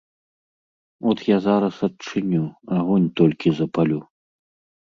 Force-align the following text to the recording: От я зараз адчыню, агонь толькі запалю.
От 1.11 1.19
я 1.27 1.37
зараз 1.47 1.75
адчыню, 1.87 2.41
агонь 2.79 3.07
толькі 3.23 3.55
запалю. 3.61 3.99